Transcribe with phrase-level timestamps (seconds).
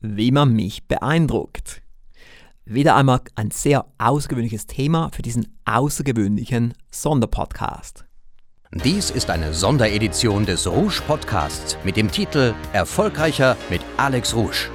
[0.00, 1.82] wie man mich beeindruckt.
[2.64, 8.04] Wieder einmal ein sehr außergewöhnliches Thema für diesen außergewöhnlichen Sonderpodcast.
[8.72, 14.68] Dies ist eine Sonderedition des Rouge Podcasts mit dem Titel Erfolgreicher mit Alex Rouge.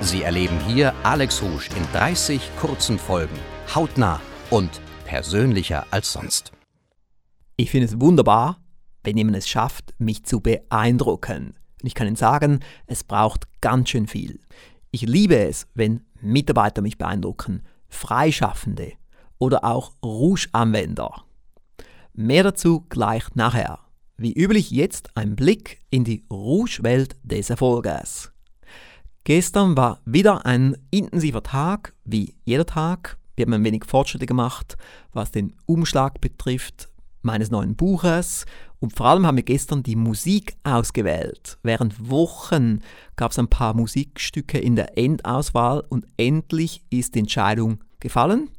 [0.00, 3.36] Sie erleben hier Alex Rouge in 30 kurzen Folgen,
[3.74, 4.20] hautnah
[4.50, 6.52] und persönlicher als sonst.
[7.56, 8.60] Ich finde es wunderbar,
[9.02, 11.54] wenn jemand es schafft, mich zu beeindrucken.
[11.84, 14.40] Und ich kann Ihnen sagen, es braucht ganz schön viel.
[14.90, 18.92] Ich liebe es, wenn Mitarbeiter mich beeindrucken, Freischaffende
[19.36, 21.24] oder auch Rouge-Anwender.
[22.14, 23.80] Mehr dazu gleich nachher.
[24.16, 28.32] Wie üblich jetzt ein Blick in die Rouge-Welt des Erfolges.
[29.24, 33.18] Gestern war wieder ein intensiver Tag, wie jeder Tag.
[33.36, 34.78] Wir haben ein wenig Fortschritte gemacht,
[35.12, 36.88] was den Umschlag betrifft
[37.24, 38.46] meines neuen Buches
[38.80, 41.58] und vor allem haben wir gestern die Musik ausgewählt.
[41.62, 42.80] Während Wochen
[43.16, 48.50] gab es ein paar Musikstücke in der Endauswahl und endlich ist die Entscheidung gefallen.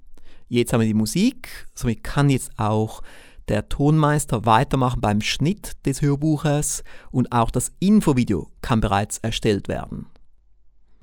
[0.48, 3.02] Jetzt haben wir die Musik, somit kann jetzt auch
[3.48, 10.08] der Tonmeister weitermachen beim Schnitt des Hörbuches und auch das Infovideo kann bereits erstellt werden.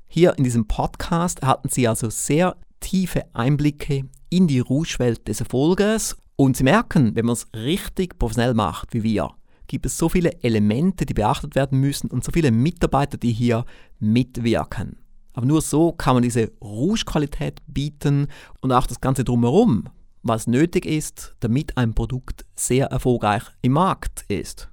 [0.07, 6.17] Hier in diesem Podcast erhalten Sie also sehr tiefe Einblicke in die Rouge-Welt des Erfolges
[6.35, 9.31] und Sie merken, wenn man es richtig professionell macht, wie wir,
[9.67, 13.65] gibt es so viele Elemente, die beachtet werden müssen und so viele Mitarbeiter, die hier
[13.99, 14.97] mitwirken.
[15.33, 18.27] Aber nur so kann man diese Rouge-Qualität bieten
[18.61, 19.89] und auch das Ganze drumherum,
[20.21, 24.69] was nötig ist, damit ein Produkt sehr erfolgreich im Markt ist.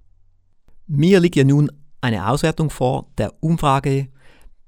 [0.87, 4.09] Mir liegt ja nun eine Auswertung vor der Umfrage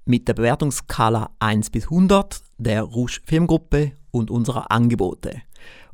[0.04, 5.42] mit der Bewertungsskala 1 bis 100 der Rouge Firmengruppe und unserer Angebote.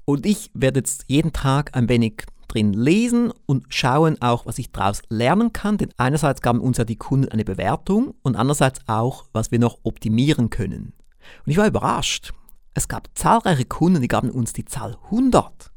[0.08, 4.72] Und ich werde jetzt jeden Tag ein wenig drin lesen und schauen auch, was ich
[4.72, 5.76] daraus lernen kann.
[5.76, 9.80] Denn einerseits gaben uns ja die Kunden eine Bewertung und andererseits auch, was wir noch
[9.82, 10.94] optimieren können.
[11.44, 12.32] Und ich war überrascht.
[12.72, 15.70] Es gab zahlreiche Kunden, die gaben uns die Zahl 100.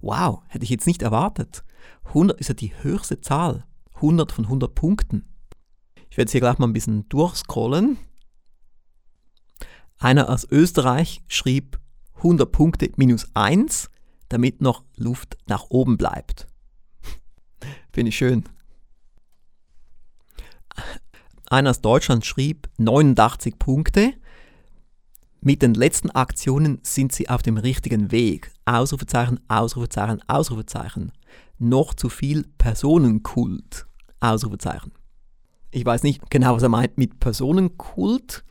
[0.00, 1.62] Wow, hätte ich jetzt nicht erwartet.
[2.06, 3.64] 100 ist ja die höchste Zahl.
[3.94, 5.24] 100 von 100 Punkten.
[6.10, 7.96] Ich werde jetzt hier gleich mal ein bisschen durchscrollen.
[10.00, 11.78] Einer aus Österreich schrieb
[12.26, 13.88] 100 Punkte minus 1,
[14.28, 16.48] damit noch Luft nach oben bleibt.
[17.92, 18.44] Finde ich schön.
[21.48, 24.12] Einer aus Deutschland schrieb 89 Punkte.
[25.40, 28.50] Mit den letzten Aktionen sind sie auf dem richtigen Weg.
[28.64, 31.12] Ausrufezeichen, Ausrufezeichen, Ausrufezeichen.
[31.58, 33.86] Noch zu viel Personenkult.
[34.18, 34.90] Ausrufezeichen.
[35.70, 38.44] Ich weiß nicht genau, was er meint mit Personenkult,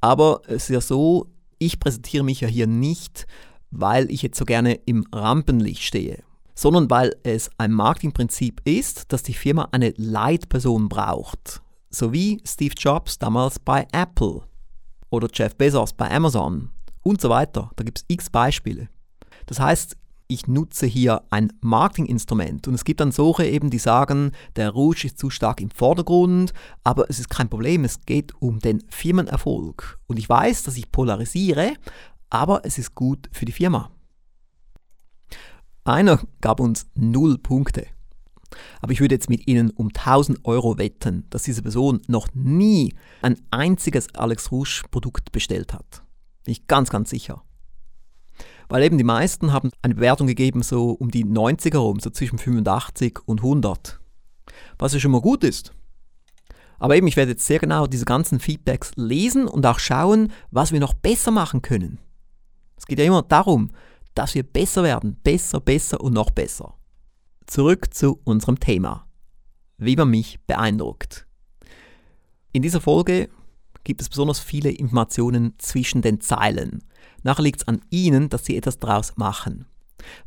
[0.00, 1.33] aber es ist ja so,
[1.64, 3.26] ich präsentiere mich ja hier nicht,
[3.70, 6.22] weil ich jetzt so gerne im Rampenlicht stehe,
[6.54, 11.62] sondern weil es ein Marketingprinzip ist, dass die Firma eine Leitperson braucht.
[11.90, 14.42] So wie Steve Jobs damals bei Apple
[15.10, 16.70] oder Jeff Bezos bei Amazon
[17.02, 17.70] und so weiter.
[17.76, 18.88] Da gibt es x Beispiele.
[19.46, 19.96] Das heißt,
[20.26, 22.66] ich nutze hier ein Marketinginstrument.
[22.66, 26.52] Und es gibt dann solche eben, die sagen, der Rouge ist zu stark im Vordergrund,
[26.82, 29.98] aber es ist kein Problem, es geht um den Firmenerfolg.
[30.06, 31.74] Und ich weiß, dass ich polarisiere,
[32.30, 33.90] aber es ist gut für die Firma.
[35.84, 37.86] Einer gab uns null Punkte.
[38.80, 42.94] Aber ich würde jetzt mit Ihnen um 1000 Euro wetten, dass diese Person noch nie
[43.20, 46.02] ein einziges Alex Rouge Produkt bestellt hat.
[46.44, 47.42] Bin ich ganz, ganz sicher.
[48.68, 52.38] Weil eben die meisten haben eine Bewertung gegeben, so um die 90er rum, so zwischen
[52.38, 54.00] 85 und 100.
[54.78, 55.72] Was ja schon mal gut ist.
[56.78, 60.72] Aber eben, ich werde jetzt sehr genau diese ganzen Feedbacks lesen und auch schauen, was
[60.72, 61.98] wir noch besser machen können.
[62.76, 63.70] Es geht ja immer darum,
[64.14, 65.16] dass wir besser werden.
[65.22, 66.74] Besser, besser und noch besser.
[67.46, 69.06] Zurück zu unserem Thema.
[69.78, 71.26] Wie man mich beeindruckt.
[72.52, 73.28] In dieser Folge
[73.82, 76.82] gibt es besonders viele Informationen zwischen den Zeilen.
[77.24, 79.66] Nachher liegt es an Ihnen, dass Sie etwas daraus machen.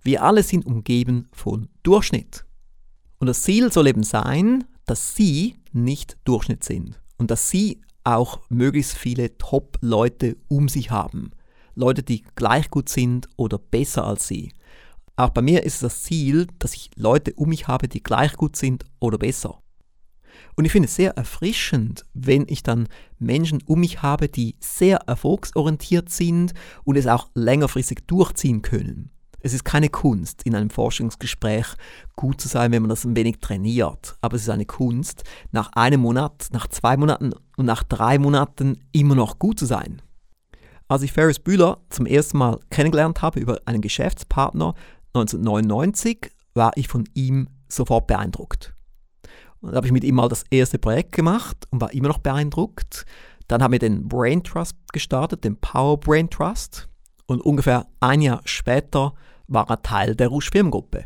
[0.02, 2.44] Wir alle sind umgeben von Durchschnitt.
[3.19, 8.41] Und das Ziel soll eben sein, dass Sie nicht Durchschnitt sind und dass Sie auch
[8.50, 11.32] möglichst viele Top-Leute um sich haben.
[11.76, 14.52] Leute, die gleich gut sind oder besser als Sie.
[15.16, 18.34] Auch bei mir ist es das Ziel, dass ich Leute um mich habe, die gleich
[18.34, 19.61] gut sind oder besser.
[20.57, 22.87] Und ich finde es sehr erfrischend, wenn ich dann
[23.19, 29.11] Menschen um mich habe, die sehr erfolgsorientiert sind und es auch längerfristig durchziehen können.
[29.39, 31.67] Es ist keine Kunst, in einem Forschungsgespräch
[32.15, 34.17] gut zu sein, wenn man das ein wenig trainiert.
[34.19, 38.79] Aber es ist eine Kunst, nach einem Monat, nach zwei Monaten und nach drei Monaten
[38.93, 40.01] immer noch gut zu sein.
[40.87, 44.73] Als ich Ferris Bühler zum ersten Mal kennengelernt habe über einen Geschäftspartner
[45.13, 48.73] 1999, war ich von ihm sofort beeindruckt.
[49.61, 52.19] Und da habe ich mit ihm mal das erste Projekt gemacht und war immer noch
[52.19, 53.05] beeindruckt.
[53.47, 56.87] Dann haben wir den Brain Trust gestartet, den Power Brain Trust.
[57.25, 59.13] Und ungefähr ein Jahr später
[59.47, 61.05] war er Teil der Rouge Firmengruppe.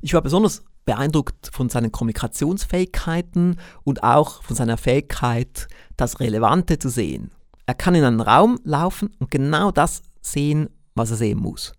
[0.00, 6.88] Ich war besonders beeindruckt von seinen Kommunikationsfähigkeiten und auch von seiner Fähigkeit, das Relevante zu
[6.88, 7.30] sehen.
[7.66, 11.72] Er kann in einen Raum laufen und genau das sehen, was er sehen muss.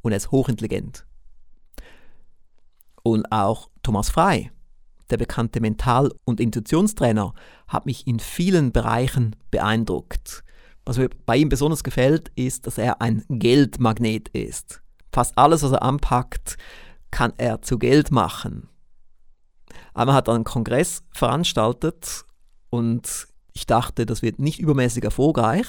[0.00, 1.04] Und er ist hochintelligent.
[3.02, 4.50] Und auch Thomas Frei,
[5.10, 7.34] der bekannte Mental- und Intuitionstrainer,
[7.68, 10.42] hat mich in vielen Bereichen beeindruckt.
[10.84, 14.82] Was mir bei ihm besonders gefällt, ist, dass er ein Geldmagnet ist.
[15.12, 16.56] Fast alles, was er anpackt,
[17.10, 18.68] kann er zu Geld machen.
[19.94, 22.24] Einmal hat er einen Kongress veranstaltet
[22.70, 25.66] und ich dachte, das wird nicht übermäßig erfolgreich.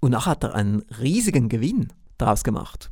[0.00, 2.90] Und nachher hat er einen riesigen Gewinn daraus gemacht.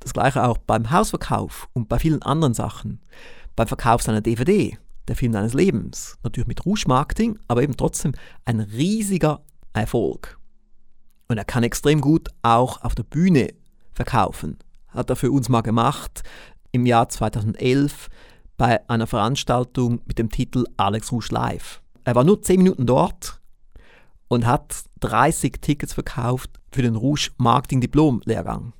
[0.00, 3.00] Das gleiche auch beim Hausverkauf und bei vielen anderen Sachen.
[3.54, 4.78] Beim Verkauf seiner DVD,
[5.08, 6.18] der Film deines Lebens.
[6.22, 8.12] Natürlich mit Rouge-Marketing, aber eben trotzdem
[8.44, 10.38] ein riesiger Erfolg.
[11.28, 13.54] Und er kann extrem gut auch auf der Bühne
[13.92, 14.58] verkaufen.
[14.88, 16.22] Hat er für uns mal gemacht
[16.72, 18.08] im Jahr 2011
[18.56, 21.82] bei einer Veranstaltung mit dem Titel Alex Rouge Live.
[22.04, 23.40] Er war nur 10 Minuten dort
[24.28, 28.72] und hat 30 Tickets verkauft für den Rouge Marketing Diplom Lehrgang.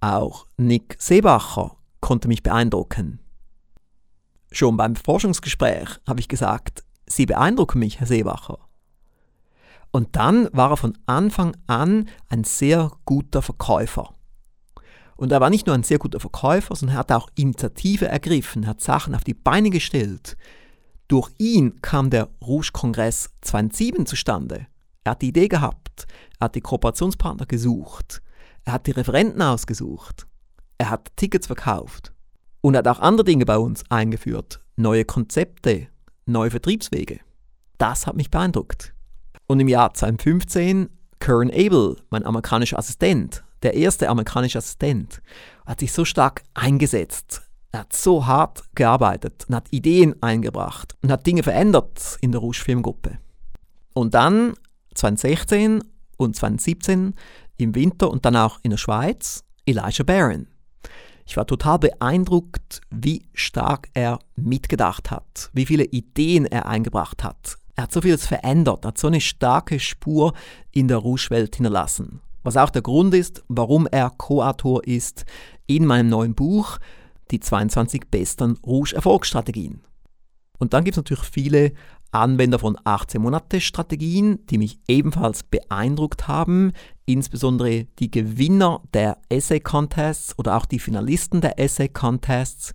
[0.00, 3.20] Auch Nick Seebacher konnte mich beeindrucken.
[4.52, 8.58] Schon beim Forschungsgespräch habe ich gesagt, Sie beeindrucken mich, Herr Seebacher.
[9.90, 14.14] Und dann war er von Anfang an ein sehr guter Verkäufer.
[15.16, 18.66] Und er war nicht nur ein sehr guter Verkäufer, sondern er hat auch Initiative ergriffen,
[18.66, 20.36] hat Sachen auf die Beine gestellt.
[21.08, 24.66] Durch ihn kam der Rouge-Kongress 2007 zustande.
[25.04, 26.06] Er hat die Idee gehabt,
[26.38, 28.22] er hat die Kooperationspartner gesucht,
[28.64, 30.26] er hat die Referenten ausgesucht.
[30.78, 32.11] Er hat Tickets verkauft.
[32.62, 34.60] Und hat auch andere Dinge bei uns eingeführt.
[34.76, 35.88] Neue Konzepte,
[36.24, 37.20] neue Vertriebswege.
[37.76, 38.94] Das hat mich beeindruckt.
[39.46, 40.88] Und im Jahr 2015
[41.18, 45.20] Curran Abel, mein amerikanischer Assistent, der erste amerikanische Assistent,
[45.66, 47.42] hat sich so stark eingesetzt.
[47.70, 52.40] Er hat so hart gearbeitet und hat Ideen eingebracht und hat Dinge verändert in der
[52.40, 53.18] Rouge Filmgruppe.
[53.94, 54.54] Und dann
[54.94, 55.82] 2016
[56.16, 57.14] und 2017
[57.56, 60.48] im Winter und dann auch in der Schweiz Elijah Barron.
[61.26, 67.56] Ich war total beeindruckt, wie stark er mitgedacht hat, wie viele Ideen er eingebracht hat.
[67.76, 70.34] Er hat so vieles verändert, hat so eine starke Spur
[70.72, 72.20] in der Rouge-Welt hinterlassen.
[72.42, 75.24] Was auch der Grund ist, warum er Co-Autor ist
[75.66, 76.78] in meinem neuen Buch
[77.30, 79.82] Die 22 besten Rouge-Erfolgsstrategien.
[80.58, 81.72] Und dann gibt es natürlich viele
[82.12, 86.72] Anwender von 18 Monate Strategien, die mich ebenfalls beeindruckt haben,
[87.06, 92.74] insbesondere die Gewinner der Essay Contests oder auch die Finalisten der Essay Contests.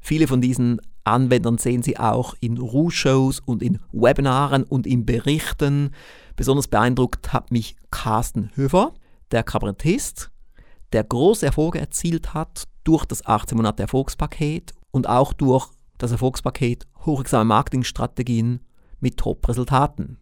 [0.00, 5.92] Viele von diesen Anwendern sehen Sie auch in Rouge-Shows und in Webinaren und in Berichten.
[6.34, 8.94] Besonders beeindruckt hat mich Carsten Höfer,
[9.30, 10.30] der Kabarettist,
[10.92, 16.86] der große Erfolge erzielt hat durch das 18 Monate Erfolgspaket und auch durch das Erfolgspaket
[17.06, 18.60] hochwirksame Marketingstrategien
[19.02, 20.18] mit Top-Resultaten.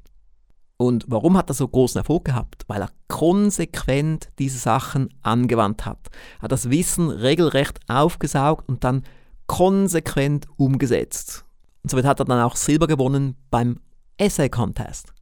[0.76, 2.64] Und warum hat er so großen Erfolg gehabt?
[2.66, 6.08] Weil er konsequent diese Sachen angewandt hat.
[6.38, 9.02] Er hat das Wissen regelrecht aufgesaugt und dann
[9.46, 11.44] konsequent umgesetzt.
[11.82, 13.80] Und somit hat er dann auch Silber gewonnen beim
[14.16, 15.12] Essay Contest.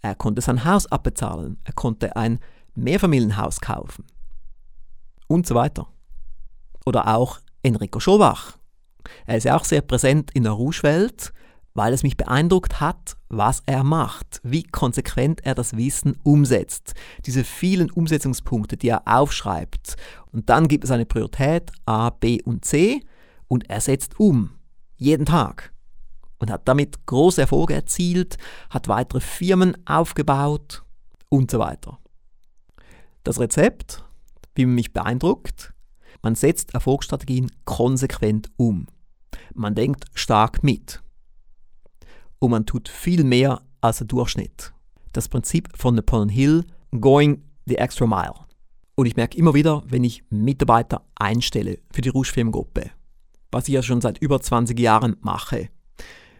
[0.00, 2.38] Er konnte sein Haus abbezahlen, er konnte ein
[2.74, 4.04] Mehrfamilienhaus kaufen
[5.26, 5.88] und so weiter.
[6.86, 8.56] Oder auch Enrico Schobach.
[9.26, 11.32] Er ist ja auch sehr präsent in der Rouge-Welt
[11.76, 16.94] weil es mich beeindruckt hat, was er macht, wie konsequent er das Wissen umsetzt.
[17.26, 19.96] Diese vielen Umsetzungspunkte, die er aufschreibt.
[20.32, 23.02] Und dann gibt es eine Priorität A, B und C
[23.46, 24.52] und er setzt um.
[24.96, 25.74] Jeden Tag.
[26.38, 28.38] Und hat damit große Erfolge erzielt,
[28.70, 30.82] hat weitere Firmen aufgebaut
[31.28, 31.98] und so weiter.
[33.22, 34.02] Das Rezept,
[34.54, 35.74] wie man mich beeindruckt,
[36.22, 38.86] man setzt Erfolgsstrategien konsequent um.
[39.52, 41.02] Man denkt stark mit
[42.46, 44.72] und man tut viel mehr als der Durchschnitt.
[45.12, 46.64] Das Prinzip von Napoleon Hill,
[47.00, 48.34] Going the Extra Mile.
[48.94, 52.90] Und ich merke immer wieder, wenn ich Mitarbeiter einstelle für die Rouge Firmengruppe,
[53.50, 55.70] was ich ja schon seit über 20 Jahren mache,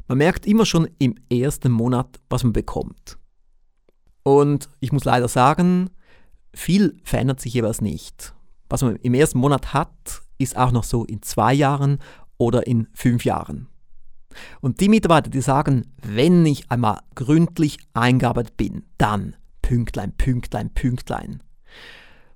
[0.06, 3.18] man merkt immer schon im ersten Monat, was man bekommt.
[4.22, 5.90] Und ich muss leider sagen,
[6.54, 8.32] viel verändert sich jeweils nicht.
[8.68, 11.98] Was man im ersten Monat hat, ist auch noch so in zwei Jahren
[12.38, 13.66] oder in fünf Jahren.
[14.60, 21.42] Und die Mitarbeiter, die sagen, wenn ich einmal gründlich eingearbeitet bin, dann Pünktlein, Pünktlein, Pünktlein.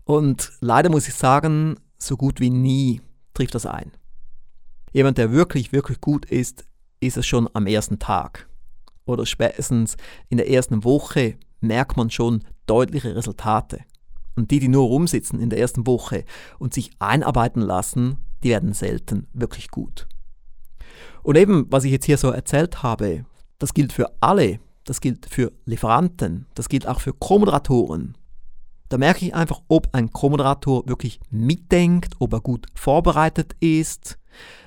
[0.04, 3.00] Und leider muss ich sagen, so gut wie nie
[3.35, 3.92] trifft das ein.
[4.92, 6.64] Jemand, der wirklich, wirklich gut ist,
[6.99, 8.49] ist es schon am ersten Tag.
[9.07, 9.97] oder spätestens
[10.28, 13.80] in der ersten Woche merkt man schon deutliche Resultate.
[14.37, 16.25] Und die, die nur rumsitzen in der ersten Woche
[16.59, 20.07] und sich einarbeiten lassen, die werden selten wirklich gut.
[21.23, 23.25] Und eben, was ich jetzt hier so erzählt habe,
[23.59, 24.61] das gilt für alle.
[24.85, 28.16] Das gilt für Lieferanten, das gilt auch für Co-Moderatoren.
[28.88, 34.19] Da merke ich einfach, ob ein Co-Moderator wirklich mitdenkt, ob er gut vorbereitet ist,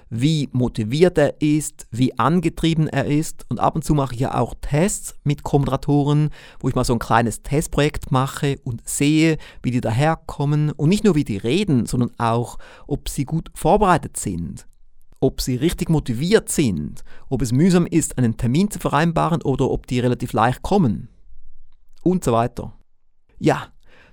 [0.09, 3.45] wie motiviert er ist, wie angetrieben er ist.
[3.49, 6.29] Und ab und zu mache ich ja auch Tests mit Co-Moderatoren,
[6.61, 10.71] wo ich mal so ein kleines Testprojekt mache und sehe, wie die daherkommen.
[10.71, 14.67] Und nicht nur, wie die reden, sondern auch, ob sie gut vorbereitet sind
[15.23, 19.87] ob sie richtig motiviert sind, ob es mühsam ist, einen Termin zu vereinbaren oder ob
[19.87, 21.07] die relativ leicht kommen
[22.03, 22.73] und so weiter.
[23.39, 23.67] Ja,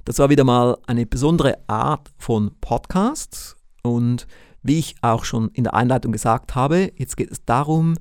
[0.05, 4.29] das war wieder mal eine besondere Art von Podcast und
[4.63, 7.97] wie ich auch schon in der Einleitung gesagt habe, jetzt geht es darum,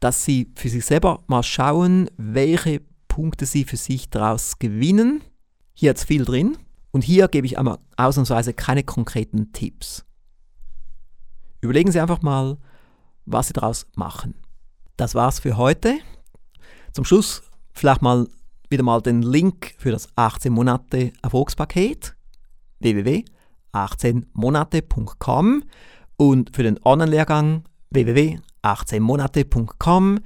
[0.00, 5.20] dass Sie für sich selber mal schauen, welche Punkte Sie für sich daraus gewinnen.
[5.74, 6.56] Hier hat es viel drin
[6.90, 10.05] und hier gebe ich einmal ausnahmsweise keine konkreten Tipps.
[11.60, 12.56] Überlegen Sie einfach mal,
[13.24, 14.34] was Sie daraus machen.
[14.96, 15.98] Das war's für heute.
[16.92, 18.28] Zum Schluss vielleicht mal
[18.70, 22.16] wieder mal den Link für das 18 Monate Erfolgspaket
[22.80, 25.62] www.18monate.com
[26.16, 30.20] und für den Online-Lehrgang www.18monate.com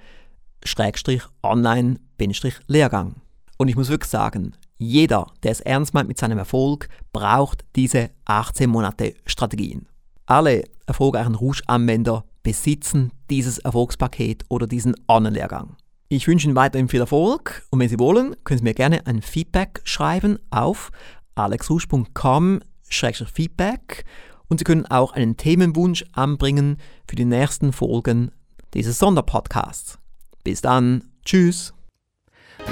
[1.42, 3.14] online-lehrgang.
[3.58, 8.08] Und ich muss wirklich sagen, jeder, der es ernst meint mit seinem Erfolg, braucht diese
[8.24, 9.86] 18 Monate Strategien.
[10.30, 15.74] Alle erfolgreichen Rouge-Anwender besitzen dieses Erfolgspaket oder diesen Online-Lehrgang.
[16.08, 19.22] Ich wünsche Ihnen weiterhin viel Erfolg und wenn Sie wollen, können Sie mir gerne ein
[19.22, 20.92] Feedback schreiben auf
[21.34, 24.04] alexrusch.com-feedback
[24.46, 26.76] und Sie können auch einen Themenwunsch anbringen
[27.08, 28.30] für die nächsten Folgen
[28.72, 29.98] dieses Sonderpodcasts.
[30.44, 31.74] Bis dann, tschüss.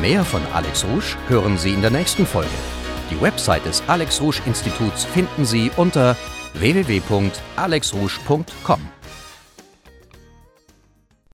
[0.00, 2.48] Mehr von Alex Rusch hören Sie in der nächsten Folge.
[3.10, 6.16] Die Website des Alex Rusch Instituts finden Sie unter
[6.54, 8.97] www.alexrusch.com.